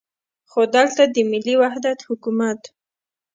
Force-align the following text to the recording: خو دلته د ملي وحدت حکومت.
خو 0.49 0.61
دلته 0.75 1.03
د 1.13 1.15
ملي 1.31 1.55
وحدت 1.61 1.99
حکومت. 2.07 2.61